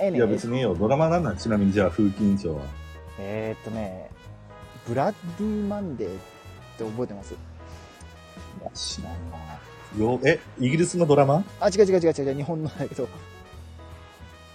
[0.00, 0.74] ええねいや別にいいよ。
[0.74, 1.36] ドラマなんなん？
[1.36, 2.62] ちなみにじゃあ、風紀委員長は。
[3.18, 4.10] えー、っとね、
[4.86, 6.12] ブラッディマンデーっ
[6.76, 7.34] て覚えてます？
[7.34, 7.36] い
[8.64, 9.38] や知らんな。
[9.98, 11.44] よ、え、イギリスのドラマ？
[11.60, 13.08] あ、違う違う違う違う、日本のだけど、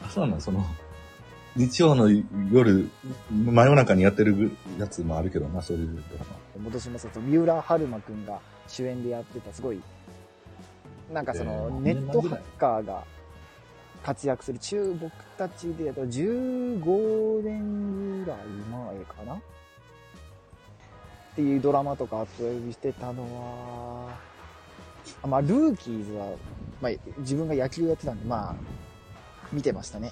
[0.03, 0.63] あ、そうなのその、
[1.55, 2.09] 日曜の
[2.51, 2.89] 夜、
[3.31, 6.25] 真夜中にやってるやつもあるけどな、そういうドラ
[6.59, 6.63] マ。
[6.65, 9.81] 戻しますと、三浦春馬くんが主演でやってた、すごい、
[11.11, 13.03] なんかその、えーネットハッカーが
[14.03, 19.35] 活躍する中、僕たちでやったら15年ぐらい前かな？
[19.35, 19.39] っ
[21.35, 23.23] ていうドラマとか後追いしてたの
[24.09, 24.17] は、
[25.23, 26.33] あまあ、ルーキーズは、
[26.81, 28.55] まあ、自分が野球やってたんで、まあ、
[29.51, 30.11] 見てましたね。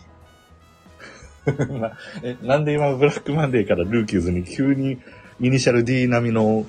[1.46, 5.00] なえ、なんで今ブラックマンデーからルーキーズに急に
[5.42, 6.66] イニシャル D 並みの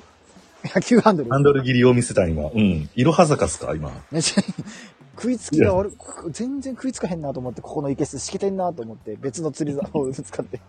[0.74, 1.30] 野球ハンドル。
[1.30, 2.44] ハンドル切りを見せた今。
[2.44, 2.88] うん。
[2.94, 3.90] いろは坂っすか今。
[5.20, 5.92] 食いつきが悪い、
[6.30, 10.60] 全然食いつかへんなと思って、ここのいけすしけてんなと思って、別の釣り竿を 使って、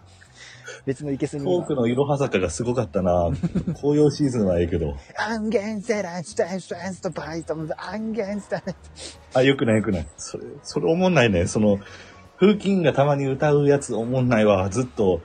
[0.85, 1.45] 別のいけすに。
[1.45, 3.31] トークのいろは坂がすごかったな
[3.79, 4.95] 紅葉シーズンはええけど。
[5.17, 8.61] アンゲンセランスタンスタンストバイトムアンゲンスタン
[9.33, 10.07] あ、よくないよくない。
[10.17, 11.47] それ、それおもんないね。
[11.47, 11.79] その、
[12.37, 14.69] 風紀がたまに歌うやつおもんないわ。
[14.69, 15.21] ずっと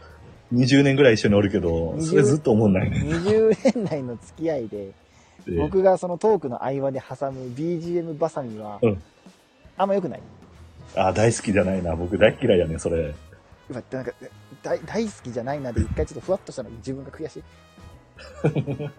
[0.52, 3.00] 20年ぐらい一緒におるけど、それずっとおもんないね。
[3.00, 4.92] 20年来の付き合いで、
[5.46, 9.02] で僕がそのトークの合間で挟む BGM バサミはうん、
[9.76, 10.20] あんま良くない。
[10.94, 11.94] あ、大好きじゃないな。
[11.94, 13.14] 僕大嫌いやね、それ。
[13.68, 14.12] うわ、なんか、
[14.62, 17.42] 大大好きじゃないなで一回ちょっとふわっとしたの自分が悔しい。